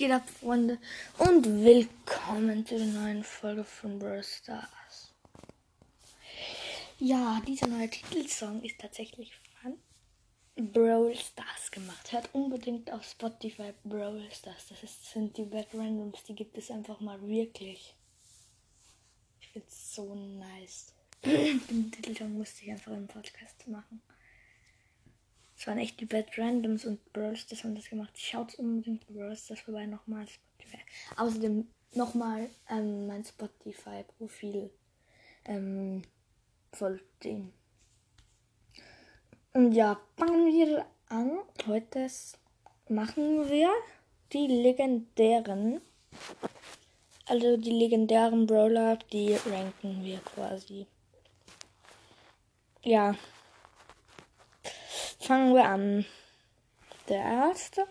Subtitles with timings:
[0.00, 0.78] geht ab, Freunde?
[1.18, 5.12] Und willkommen zu der neuen Folge von Brawl Stars.
[6.98, 9.76] Ja, dieser neue Titelsong ist tatsächlich von
[10.72, 12.12] Brawl Stars gemacht.
[12.12, 14.68] Hört unbedingt auf Spotify Brawl Stars.
[14.70, 17.94] Das ist, sind die Bad Randoms, die gibt es einfach mal wirklich.
[19.42, 20.94] Ich finde es so nice.
[21.26, 24.00] Den Titelsong musste ich einfach im Podcast machen.
[25.60, 28.18] Es waren echt die Bad Randoms und Brawl Stars haben das gemacht.
[28.18, 30.78] Schaut unbedingt Brawl Stars vorbei nochmal Spotify.
[31.18, 34.70] Außerdem nochmal ähm, mein Spotify-Profil
[35.44, 36.00] ähm,
[36.72, 37.52] folgt ihm.
[39.52, 41.40] Und ja, fangen wir an.
[41.66, 42.06] Heute
[42.88, 43.68] machen wir
[44.32, 45.82] die legendären,
[47.26, 50.86] also die legendären Brawler, die ranken wir quasi.
[52.82, 53.14] Ja,
[55.30, 56.04] fangen wir an.
[57.08, 57.86] Der erste,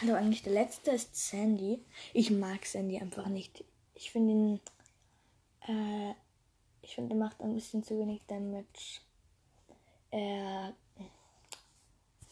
[0.00, 1.84] also eigentlich der letzte ist Sandy.
[2.14, 3.64] Ich mag Sandy einfach nicht.
[3.94, 4.60] Ich finde ihn,
[5.68, 6.14] äh,
[6.80, 9.02] ich finde, er macht ein bisschen zu wenig Damage.
[10.10, 10.72] Er,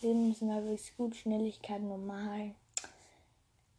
[0.00, 2.54] Lebensmittel ist gut, Schnelligkeit normal.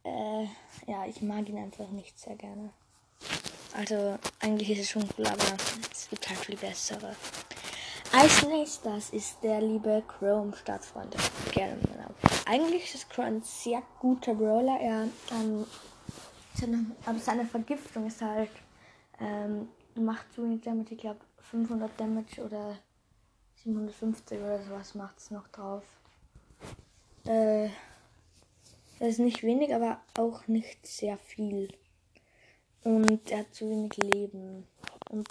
[0.04, 0.44] Äh,
[0.86, 2.70] ja, ich mag ihn einfach nicht sehr gerne.
[3.72, 5.56] Also, eigentlich ist es schon cool, aber
[5.90, 7.16] es gibt halt viel bessere.
[8.12, 11.18] Als nächstes ist der liebe Chrome Stadtfreunde.
[11.52, 11.78] Gerne.
[12.46, 14.80] Eigentlich ist Chrome ein sehr guter Brawler.
[14.80, 15.66] Er, ähm,
[16.54, 18.50] seine, aber seine Vergiftung ist halt,
[19.20, 20.94] ähm, macht zu wenig Damage.
[20.94, 21.20] Ich glaube
[21.50, 22.78] 500 Damage oder
[23.62, 25.84] 750 oder sowas macht es noch drauf.
[27.26, 27.68] Äh,
[28.98, 31.68] das ist nicht wenig, aber auch nicht sehr viel.
[32.84, 34.66] Und er hat zu wenig Leben.
[35.10, 35.28] Und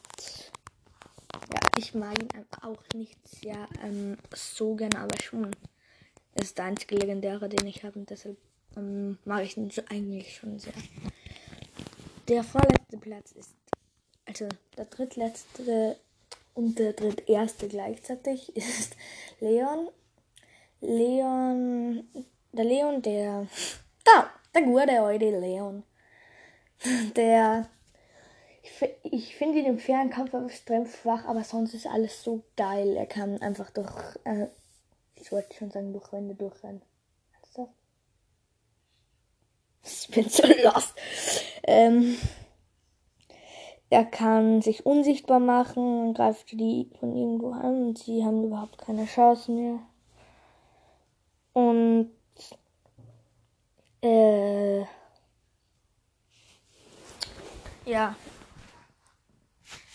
[1.53, 2.29] ja, ich mag ihn
[2.61, 5.51] auch nicht sehr ähm, so gerne, aber schon.
[6.33, 8.37] Er ist der einzige Legendäre, den ich habe und deshalb
[8.75, 10.73] ähm, mag ich ihn eigentlich schon sehr.
[12.27, 13.55] Der vorletzte Platz ist,
[14.25, 15.97] also der drittletzte
[16.53, 18.95] und der dritterste gleichzeitig ist
[19.39, 19.89] Leon.
[20.79, 22.07] Leon,
[22.51, 23.47] der Leon, der,
[24.03, 25.83] da, der gute alte Leon.
[27.15, 27.67] Der
[28.67, 32.95] ich, ich finde ihn im Fernkampf extrem schwach, aber sonst ist alles so geil.
[32.95, 33.91] Er kann einfach durch,
[34.23, 34.47] äh,
[35.15, 36.81] ich wollte schon sagen, durch Wände durchrennen.
[37.41, 37.69] Also,
[39.83, 40.95] ich bin so lost.
[41.63, 42.17] Ähm,
[43.89, 49.05] er kann sich unsichtbar machen greift die von irgendwo an und sie haben überhaupt keine
[49.05, 49.79] Chance mehr.
[51.53, 52.11] Und
[54.01, 54.81] äh,
[57.85, 58.15] ja.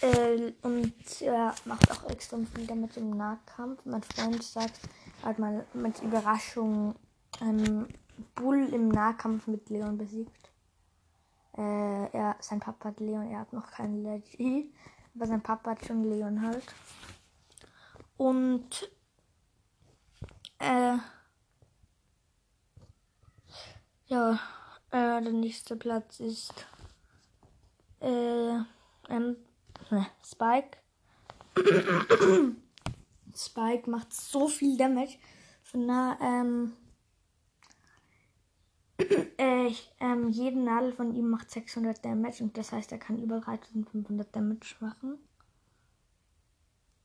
[0.02, 3.84] Äh, und er macht auch extrem viel damit im Nahkampf.
[3.84, 4.80] Mein Freund sagt,
[5.22, 6.96] er hat mal mit Überraschung
[7.40, 7.86] einen
[8.34, 10.50] Bull im Nahkampf mit Leon besiegt.
[11.56, 14.72] Äh, er, sein Papa hat Leon, er hat noch keinen Leggy,
[15.14, 16.64] aber sein Papa hat schon Leon halt.
[18.16, 18.91] Und
[20.58, 20.96] äh,
[24.06, 24.32] ja,
[24.91, 26.66] äh, der nächste Platz ist
[28.00, 28.58] äh,
[29.08, 29.36] ähm,
[30.25, 30.78] Spike.
[33.34, 35.19] Spike macht so viel Damage.
[35.62, 36.72] Von nah, ähm,
[38.98, 43.41] äh, ähm, jede Nadel von ihm macht 600 Damage und das heißt, er kann über
[43.41, 45.19] 3500 Damage machen.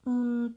[0.04, 0.56] Und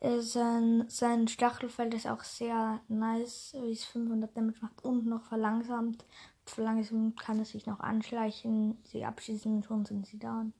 [0.00, 5.24] äh, sein, sein Stachelfeld ist auch sehr nice, wie es 500 Damage macht und noch
[5.24, 6.04] verlangsamt.
[6.46, 10.52] Verlangsamt kann es sich noch anschleichen, sie abschießen und schon sind sie down.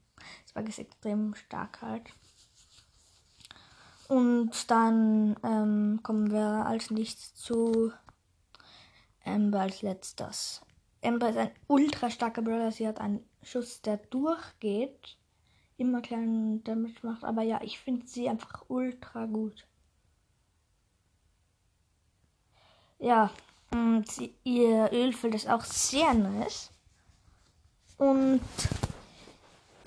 [0.49, 2.11] Spike ist extrem stark halt.
[4.09, 7.93] Und dann ähm, kommen wir als nächstes zu
[9.25, 10.63] Amber als letztes.
[11.03, 12.73] Amber ist ein ultra starker Brawler.
[12.73, 15.17] Sie hat einen Schuss, der durchgeht.
[15.77, 17.25] Immer kleinen Damage macht.
[17.25, 19.67] Aber ja, ich finde sie einfach ultra gut.
[22.99, 23.31] Ja,
[23.71, 24.07] und
[24.45, 26.71] ihr Ölfeld ist auch sehr nice.
[27.97, 28.41] Und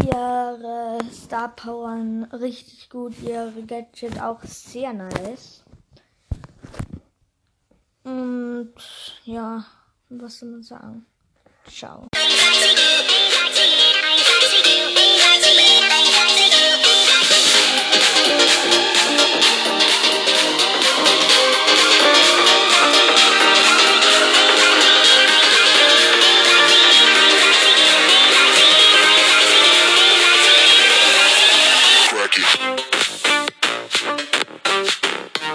[0.04, 5.64] ihre Star Powern richtig gut, ihre Gadget auch sehr nice.
[8.04, 8.74] Und
[9.24, 9.66] ja,
[10.10, 11.06] was soll man sagen?
[11.66, 12.08] Ciao.